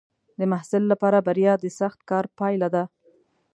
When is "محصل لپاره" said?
0.51-1.17